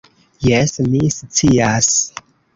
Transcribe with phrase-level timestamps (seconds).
[0.45, 1.93] "Jes, mi scias."